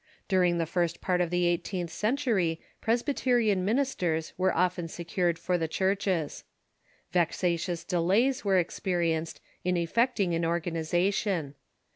[0.27, 5.67] During the first part of the eighteenth century Presbyterian ministers Avere often secured for the
[5.67, 6.43] churches.
[7.11, 11.53] Vexatious delays were experienced in effect ing an organization.